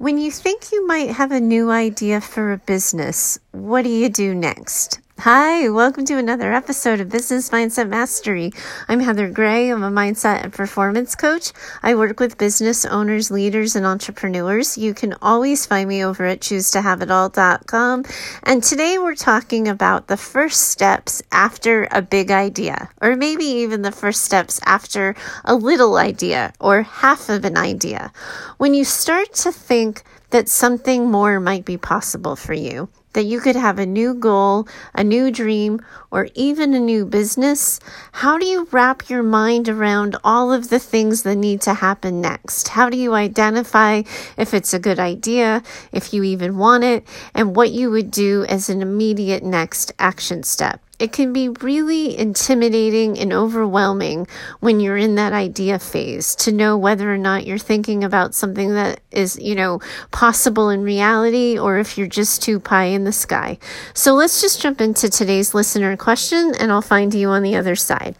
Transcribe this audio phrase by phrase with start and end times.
[0.00, 4.08] When you think you might have a new idea for a business, what do you
[4.08, 4.98] do next?
[5.24, 8.52] Hi, welcome to another episode of Business Mindset Mastery.
[8.88, 9.68] I'm Heather Gray.
[9.68, 11.52] I'm a mindset and performance coach.
[11.82, 14.78] I work with business owners, leaders, and entrepreneurs.
[14.78, 18.04] You can always find me over at choosetohaveitall.com.
[18.44, 23.82] And today we're talking about the first steps after a big idea, or maybe even
[23.82, 25.14] the first steps after
[25.44, 28.10] a little idea or half of an idea.
[28.56, 33.40] When you start to think that something more might be possible for you that you
[33.40, 37.80] could have a new goal, a new dream, or even a new business,
[38.12, 42.20] how do you wrap your mind around all of the things that need to happen
[42.20, 42.68] next?
[42.68, 44.02] How do you identify
[44.36, 48.44] if it's a good idea, if you even want it, and what you would do
[48.48, 50.80] as an immediate next action step?
[51.00, 54.26] It can be really intimidating and overwhelming
[54.60, 58.74] when you're in that idea phase to know whether or not you're thinking about something
[58.74, 63.12] that is, you know, possible in reality or if you're just too pie in the
[63.12, 63.58] sky.
[63.94, 67.76] So let's just jump into today's listener question and I'll find you on the other
[67.76, 68.14] side.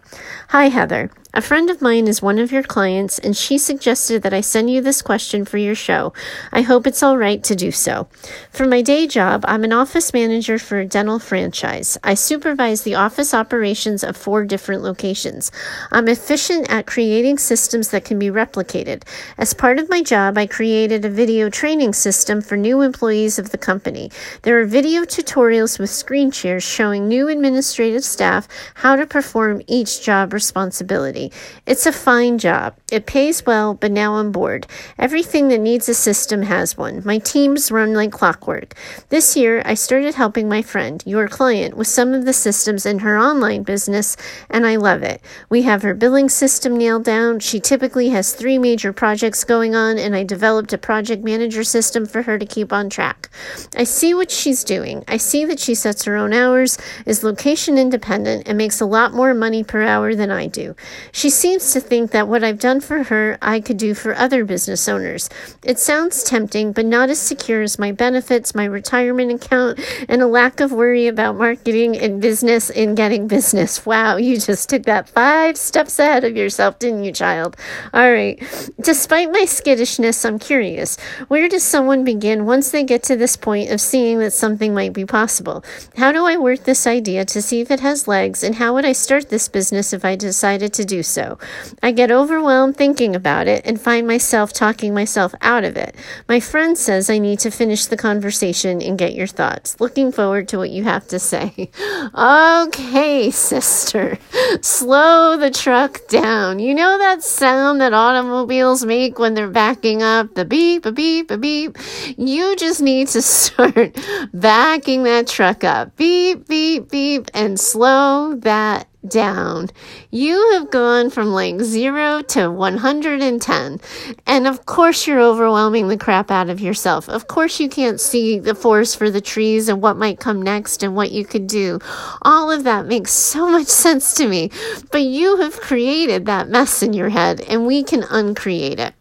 [0.51, 1.11] Hi, Heather.
[1.33, 4.69] A friend of mine is one of your clients, and she suggested that I send
[4.69, 6.13] you this question for your show.
[6.51, 8.09] I hope it's all right to do so.
[8.51, 11.97] For my day job, I'm an office manager for a dental franchise.
[12.03, 15.53] I supervise the office operations of four different locations.
[15.93, 19.05] I'm efficient at creating systems that can be replicated.
[19.39, 23.51] As part of my job, I created a video training system for new employees of
[23.51, 24.11] the company.
[24.43, 30.03] There are video tutorials with screen shares showing new administrative staff how to perform each
[30.03, 31.31] job responsibility.
[31.67, 32.75] It's a fine job.
[32.91, 34.67] It pays well, but now I'm bored.
[34.99, 37.03] Everything that needs a system has one.
[37.05, 38.75] My teams run like clockwork.
[39.11, 43.01] This year, I started helping my friend, your client, with some of the systems in
[43.01, 44.17] her online business,
[44.49, 45.21] and I love it.
[45.51, 47.41] We have her billing system nailed down.
[47.41, 52.07] She typically has three major projects going on, and I developed a project manager system
[52.07, 53.29] for her to keep on track.
[53.77, 55.05] I see what she's doing.
[55.07, 59.13] I see that she sets her own hours, is location independent, and makes a lot
[59.13, 60.75] more money per hour than I do.
[61.13, 64.45] She seems to think that what I've done for her, I could do for other
[64.45, 65.29] business owners.
[65.65, 70.27] It sounds tempting, but not as secure as my benefits, my retirement account, and a
[70.27, 73.85] lack of worry about marketing and business and getting business.
[73.87, 77.57] Wow, you just took that five steps ahead of yourself, didn't you, child?
[77.93, 78.39] All right.
[78.81, 80.99] Despite my skittishness, I'm curious.
[81.29, 84.93] Where does someone begin once they get to this point of seeing that something might
[84.93, 85.65] be possible?
[85.97, 88.85] How do I work this idea to see if it has legs, and how would
[88.85, 91.39] I start this business if I decided to do so.
[91.83, 95.97] I get overwhelmed thinking about it and find myself talking myself out of it.
[96.29, 99.81] My friend says I need to finish the conversation and get your thoughts.
[99.81, 101.71] Looking forward to what you have to say.
[102.15, 104.19] okay, sister,
[104.61, 106.59] slow the truck down.
[106.59, 110.35] You know that sound that automobiles make when they're backing up?
[110.35, 111.79] The beep, a beep, a beep.
[112.17, 113.97] You just need to start
[114.33, 115.97] backing that truck up.
[115.97, 119.69] Beep, beep, beep, and slow that down.
[120.11, 123.81] You have gone from like zero to 110.
[124.27, 127.09] And of course, you're overwhelming the crap out of yourself.
[127.09, 130.83] Of course, you can't see the forest for the trees and what might come next
[130.83, 131.79] and what you could do.
[132.23, 134.51] All of that makes so much sense to me.
[134.91, 138.95] But you have created that mess in your head, and we can uncreate it.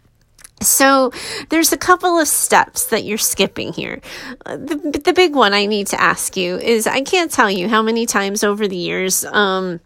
[0.61, 1.11] So
[1.49, 4.01] there's a couple of steps that you're skipping here.
[4.45, 7.81] The, the big one I need to ask you is I can't tell you how
[7.81, 9.79] many times over the years, um,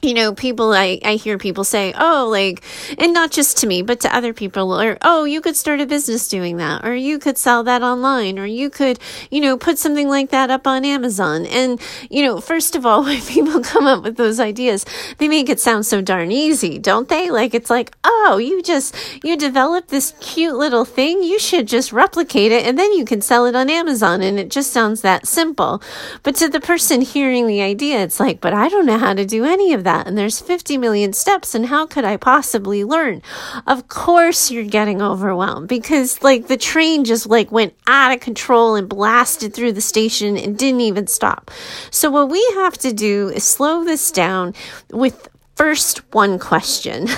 [0.00, 2.62] you know, people, I, I hear people say, oh, like,
[2.98, 5.86] and not just to me, but to other people, or, oh, you could start a
[5.86, 9.76] business doing that, or you could sell that online, or you could, you know, put
[9.76, 11.46] something like that up on Amazon.
[11.46, 14.86] And, you know, first of all, when people come up with those ideas,
[15.18, 17.28] they make it sound so darn easy, don't they?
[17.28, 18.94] Like, it's like, oh, you just,
[19.24, 21.24] you developed this cute little thing.
[21.24, 24.22] You should just replicate it and then you can sell it on Amazon.
[24.22, 25.82] And it just sounds that simple.
[26.22, 29.26] But to the person hearing the idea, it's like, but I don't know how to
[29.26, 30.06] do any of that that.
[30.06, 31.54] And there's 50 million steps.
[31.54, 33.22] And how could I possibly learn?
[33.66, 38.74] Of course you're getting overwhelmed because like the train just like went out of control
[38.74, 41.50] and blasted through the station and didn't even stop.
[41.90, 44.52] So what we have to do is slow this down
[44.90, 47.08] with first one question.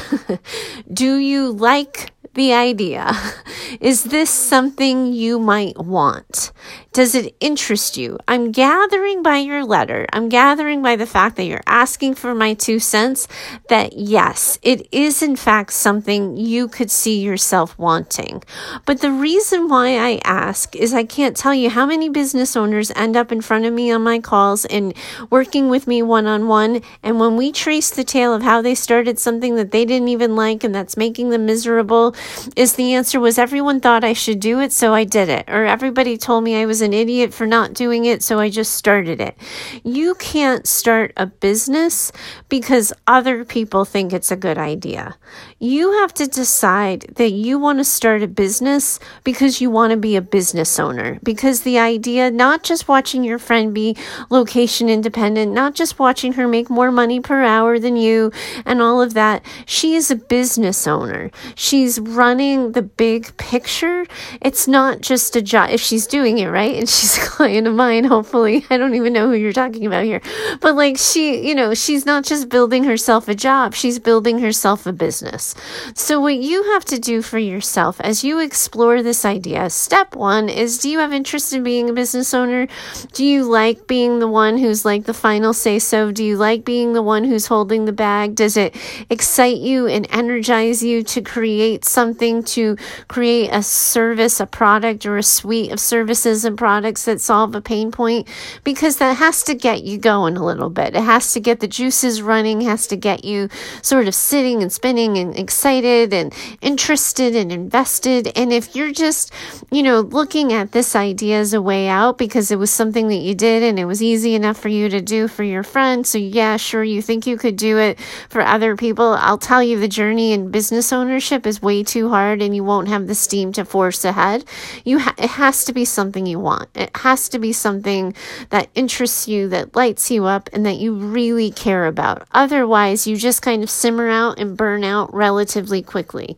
[0.93, 3.13] do you like the idea.
[3.81, 6.53] Is this something you might want?
[6.93, 8.19] Does it interest you?
[8.27, 12.55] I'm gathering by your letter, I'm gathering by the fact that you're asking for my
[12.55, 13.29] two cents
[13.69, 18.43] that yes, it is in fact something you could see yourself wanting.
[18.87, 22.91] But the reason why I ask is I can't tell you how many business owners
[22.97, 24.95] end up in front of me on my calls and
[25.31, 26.83] working with me one on one.
[27.03, 30.35] And when we trace the tale of how they started something that they didn't even
[30.35, 32.15] like and that's making them miserable,
[32.57, 35.49] is the answer was everyone thought I should do it, so I did it.
[35.49, 38.75] Or everybody told me I was an idiot for not doing it, so I just
[38.75, 39.37] started it.
[39.85, 42.13] You can't start a business
[42.49, 45.17] because other people think it's a good idea.
[45.59, 49.97] You have to decide that you want to start a business because you want to
[49.97, 51.19] be a business owner.
[51.23, 53.97] Because the idea, not just watching your friend be
[54.31, 58.33] location independent, not just watching her make more money per hour than you
[58.65, 61.31] and all of that, she is a business owner.
[61.55, 64.07] She's running the big picture.
[64.41, 65.71] It's not just a job.
[65.71, 69.13] If she's doing it right and she's a client of mine, hopefully, I don't even
[69.13, 70.21] know who you're talking about here,
[70.61, 74.87] but like she, you know, she's not just building herself a job, she's building herself
[74.87, 75.55] a business.
[75.95, 80.49] So, what you have to do for yourself as you explore this idea, step one
[80.49, 82.67] is do you have interest in being a business owner?
[83.13, 86.11] Do you like being the one who's like the final say so?
[86.11, 88.35] Do you like being the one who's holding the bag?
[88.35, 88.75] Does it
[89.09, 92.77] excite you and energize you to create something, to
[93.09, 97.61] create a service, a product, or a suite of services and products that solve a
[97.61, 98.27] pain point?
[98.65, 100.95] Because that has to get you going a little bit.
[100.95, 103.49] It has to get the juices running, has to get you
[103.83, 108.33] sort of sitting and spinning and excited and interested and invested.
[108.37, 109.33] And if you're just,
[109.71, 113.17] you know, looking at this idea as a way out because it was something that
[113.17, 116.19] you did and it was easy enough for you to do for your friend, so
[116.19, 117.99] yeah, sure, you think you could do it
[118.29, 119.17] for other people.
[119.21, 122.89] I'll tell you the journey in business ownership is way too hard and you won't
[122.89, 124.45] have the steam to force ahead.
[124.85, 126.69] You ha- it has to be something you want.
[126.75, 128.15] It has to be something
[128.51, 132.27] that interests you, that lights you up and that you really care about.
[132.33, 136.37] Otherwise, you just kind of simmer out and burn out relatively relatively quickly.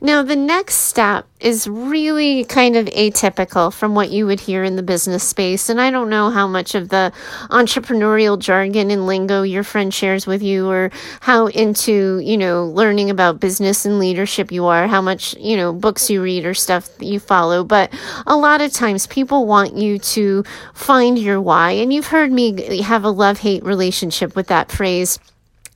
[0.00, 4.76] Now, the next step is really kind of atypical from what you would hear in
[4.76, 5.68] the business space.
[5.68, 7.12] And I don't know how much of the
[7.50, 10.90] entrepreneurial jargon and lingo your friend shares with you or
[11.20, 15.72] how into, you know, learning about business and leadership you are, how much, you know,
[15.72, 17.64] books you read or stuff you follow.
[17.64, 17.92] But
[18.26, 20.44] a lot of times people want you to
[20.74, 21.72] find your why.
[21.72, 25.18] And you've heard me have a love hate relationship with that phrase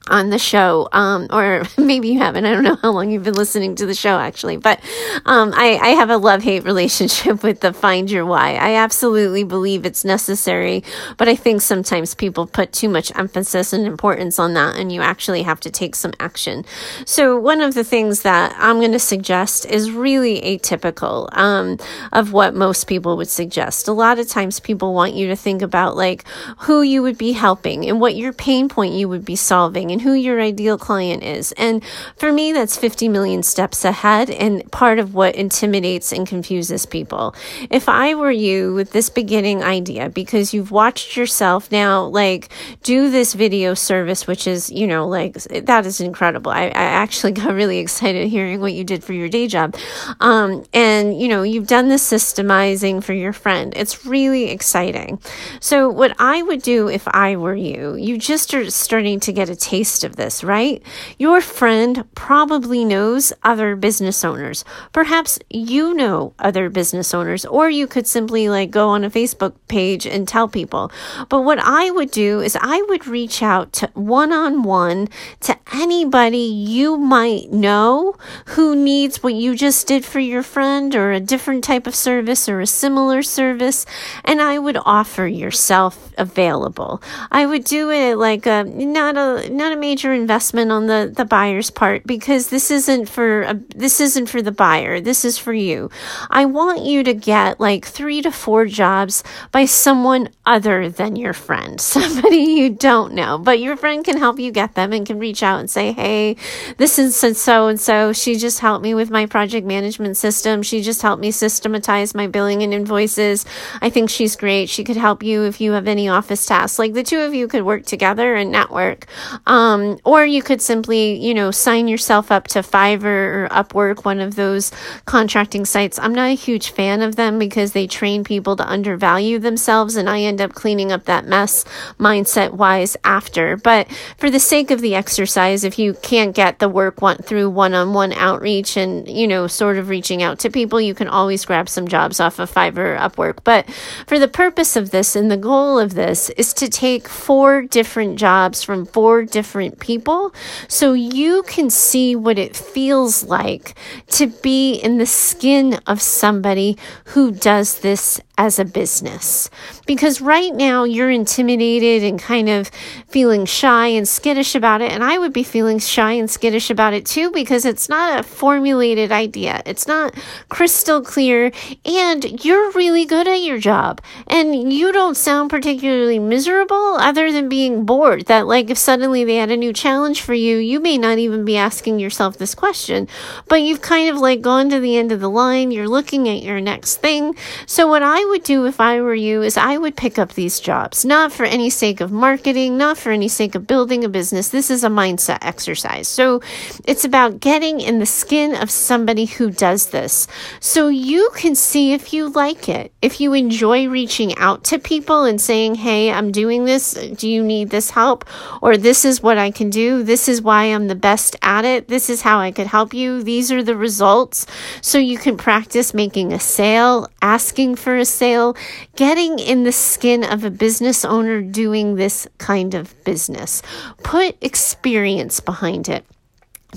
[0.08, 2.44] on the show, um, or maybe you haven't.
[2.44, 4.80] I don't know how long you've been listening to the show, actually, but
[5.24, 8.54] um, I, I have a love hate relationship with the find your why.
[8.54, 10.84] I absolutely believe it's necessary,
[11.16, 15.00] but I think sometimes people put too much emphasis and importance on that, and you
[15.00, 16.64] actually have to take some action.
[17.04, 21.78] So, one of the things that I'm going to suggest is really atypical um,
[22.12, 23.88] of what most people would suggest.
[23.88, 26.24] A lot of times, people want you to think about like
[26.58, 30.12] who you would be helping and what your pain point you would be solving who
[30.12, 31.52] your ideal client is.
[31.52, 31.84] And
[32.16, 37.34] for me, that's 50 million steps ahead and part of what intimidates and confuses people.
[37.70, 42.48] If I were you with this beginning idea, because you've watched yourself now, like
[42.82, 46.50] do this video service, which is, you know, like that is incredible.
[46.50, 49.76] I, I actually got really excited hearing what you did for your day job.
[50.20, 53.72] Um, and, you know, you've done the systemizing for your friend.
[53.76, 55.20] It's really exciting.
[55.60, 59.48] So, what I would do if I were you, you just are starting to get
[59.48, 60.82] a taste of this, right?
[61.18, 64.64] Your friend probably knows other business owners.
[64.92, 69.54] Perhaps you know other business owners, or you could simply like go on a Facebook
[69.68, 70.90] page and tell people.
[71.28, 75.08] But what I would do is I would reach out to one on one
[75.40, 78.16] to anybody you might know
[78.46, 82.48] who needs what you just did for your friend or a different type of service
[82.48, 83.86] or a similar service.
[84.24, 87.02] And I would offer yourself available.
[87.30, 91.24] I would do it like a, not a, not a major investment on the the
[91.24, 95.00] buyer's part because this isn't for a, this isn't for the buyer.
[95.00, 95.90] This is for you.
[96.30, 101.32] I want you to get like 3 to 4 jobs by someone other than your
[101.32, 101.80] friend.
[101.96, 105.42] Somebody you don't know, but your friend can help you get them and can reach
[105.42, 106.36] out and say, "Hey,
[106.76, 108.12] this is so and so.
[108.12, 110.62] She just helped me with my project management system.
[110.62, 113.44] She just helped me systematize my billing and invoices.
[113.80, 114.68] I think she's great.
[114.68, 116.78] She could help you if you have any office tasks.
[116.78, 119.06] Like the two of you could work together and network.
[119.46, 124.20] Um, or you could simply, you know, sign yourself up to Fiverr or Upwork, one
[124.20, 124.72] of those
[125.04, 125.98] contracting sites.
[125.98, 130.08] I'm not a huge fan of them because they train people to undervalue themselves, and
[130.08, 131.64] I end up cleaning up that mess
[131.98, 133.56] mindset wise after.
[133.56, 137.50] But for the sake of the exercise, if you can't get the work one, through
[137.50, 141.08] one on one outreach and, you know, sort of reaching out to people, you can
[141.08, 143.38] always grab some jobs off of Fiverr Upwork.
[143.44, 143.68] But
[144.06, 148.18] for the purpose of this and the goal of this is to take four different
[148.18, 150.34] jobs from four different people
[150.68, 153.74] so you can see what it feels like
[154.08, 159.48] to be in the skin of somebody who does this as a business.
[159.86, 162.68] Because right now you're intimidated and kind of
[163.08, 164.92] feeling shy and skittish about it.
[164.92, 168.22] And I would be feeling shy and skittish about it too because it's not a
[168.22, 169.62] formulated idea.
[169.64, 170.14] It's not
[170.48, 171.52] crystal clear.
[171.84, 174.00] And you're really good at your job.
[174.26, 178.26] And you don't sound particularly miserable other than being bored.
[178.26, 181.44] That, like, if suddenly they had a new challenge for you, you may not even
[181.44, 183.08] be asking yourself this question.
[183.48, 185.70] But you've kind of like gone to the end of the line.
[185.70, 187.34] You're looking at your next thing.
[187.66, 190.60] So, what I would do if I were you is I would pick up these
[190.60, 194.48] jobs, not for any sake of marketing, not for any sake of building a business.
[194.48, 196.08] This is a mindset exercise.
[196.08, 196.40] So
[196.84, 200.26] it's about getting in the skin of somebody who does this
[200.60, 205.24] so you can see if you like it, if you enjoy reaching out to people
[205.24, 206.94] and saying, Hey, I'm doing this.
[206.94, 208.24] Do you need this help?
[208.62, 210.02] Or this is what I can do.
[210.02, 211.88] This is why I'm the best at it.
[211.88, 213.22] This is how I could help you.
[213.22, 214.46] These are the results.
[214.80, 218.56] So you can practice making a sale, asking for a sale,
[218.96, 223.62] getting in the skin of a business owner doing this kind of business.
[224.02, 226.04] Put experience behind it.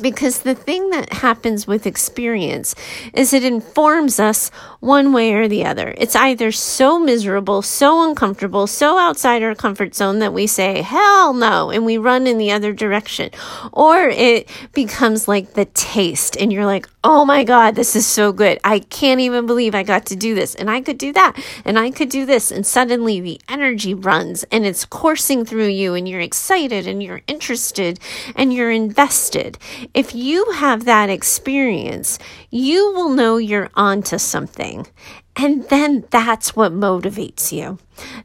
[0.01, 2.75] Because the thing that happens with experience
[3.13, 5.93] is it informs us one way or the other.
[5.97, 11.33] It's either so miserable, so uncomfortable, so outside our comfort zone that we say, hell
[11.33, 13.29] no, and we run in the other direction.
[13.73, 18.33] Or it becomes like the taste, and you're like, oh my God, this is so
[18.33, 18.59] good.
[18.63, 21.79] I can't even believe I got to do this, and I could do that, and
[21.79, 22.51] I could do this.
[22.51, 27.21] And suddenly the energy runs and it's coursing through you, and you're excited, and you're
[27.27, 27.99] interested,
[28.35, 29.57] and you're invested.
[29.93, 34.87] If you have that experience, you will know you're onto something.
[35.35, 37.77] And then that's what motivates you.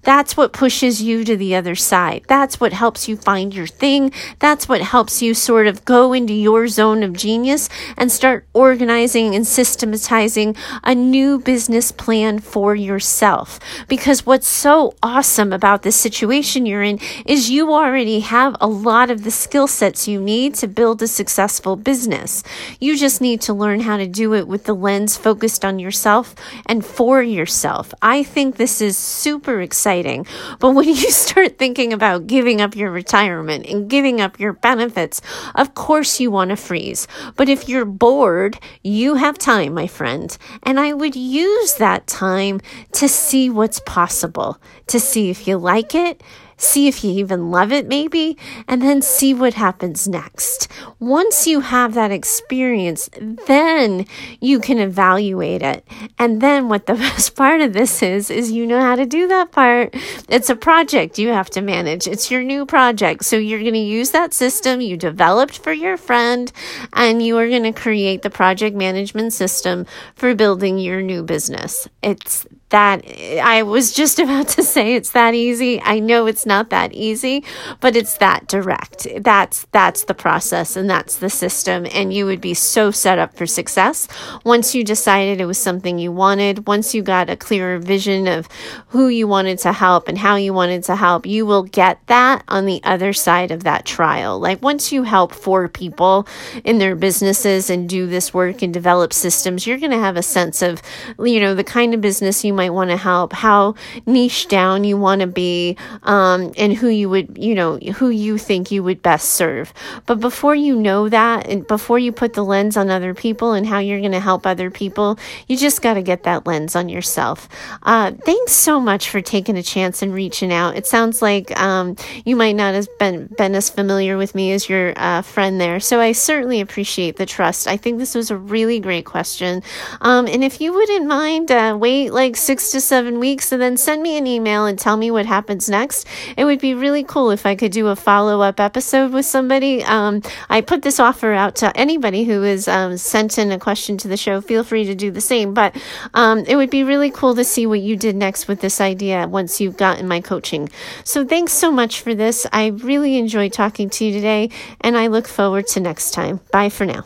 [0.02, 2.25] That's what pushes you to the other side.
[2.28, 4.12] That's what helps you find your thing.
[4.38, 9.34] That's what helps you sort of go into your zone of genius and start organizing
[9.34, 13.58] and systematizing a new business plan for yourself.
[13.88, 19.11] Because what's so awesome about this situation you're in is you already have a lot
[19.11, 22.42] of the skill sets you need to build a successful business.
[22.80, 26.34] You just need to learn how to do it with the lens focused on yourself
[26.66, 27.92] and for yourself.
[28.00, 30.26] I think this is super exciting.
[30.58, 35.20] But when you start thinking about giving up your retirement and giving up your benefits,
[35.54, 37.06] of course you want to freeze.
[37.37, 40.34] But if you're bored, you have time, my friend.
[40.62, 44.56] And I would use that time to see what's possible,
[44.87, 46.23] to see if you like it,
[46.64, 50.68] see if you even love it, maybe, and then see what happens next.
[50.99, 53.09] Once you have that experience,
[53.47, 54.06] then
[54.40, 55.87] you can evaluate it.
[56.18, 59.28] And then what the best part of this is, is you know how to do
[59.28, 59.94] that part.
[60.28, 63.25] It's a project you have to manage, it's your new project.
[63.25, 66.50] So you're going to use that system you developed for your friend,
[66.92, 71.88] and you are going to create the project management system for building your new business.
[72.02, 73.04] It's that
[73.40, 75.81] I was just about to say it's that easy.
[75.81, 77.45] I know it's not that easy,
[77.81, 79.07] but it's that direct.
[79.21, 83.37] That's that's the process and that's the system and you would be so set up
[83.37, 84.09] for success
[84.45, 88.49] once you decided it was something you wanted, once you got a clearer vision of
[88.88, 92.43] who you wanted to help and how you wanted to help, you will get that
[92.49, 94.38] on the other side of that trial.
[94.38, 96.26] Like once you help four people
[96.64, 100.23] in their businesses and do this work and develop systems, you're going to have a
[100.23, 100.83] sense of
[101.19, 103.75] you know the kind of business you might might want to help, how
[104.06, 108.38] niche down you want to be, um, and who you would, you know, who you
[108.38, 109.73] think you would best serve.
[110.06, 113.66] But before you know that, and before you put the lens on other people and
[113.66, 116.88] how you're going to help other people, you just got to get that lens on
[116.88, 117.49] yourself.
[117.83, 120.76] Uh, thanks so much for taking a chance and reaching out.
[120.76, 124.68] It sounds like um, you might not have been, been as familiar with me as
[124.68, 125.80] your uh, friend there.
[125.80, 127.68] So I certainly appreciate the trust.
[127.68, 129.62] I think this was a really great question.
[130.00, 133.61] Um, and if you wouldn't mind, uh, wait like six six to seven weeks and
[133.61, 136.06] then send me an email and tell me what happens next.
[136.37, 139.82] It would be really cool if I could do a follow up episode with somebody.
[139.82, 143.96] Um, I put this offer out to anybody who has um, sent in a question
[143.99, 144.40] to the show.
[144.40, 145.52] Feel free to do the same.
[145.52, 145.75] But
[146.14, 149.26] um, it would be really cool to see what you did next with this idea
[149.26, 150.68] once you've gotten my coaching.
[151.02, 152.46] So thanks so much for this.
[152.52, 156.38] I really enjoyed talking to you today, and I look forward to next time.
[156.52, 157.04] Bye for now.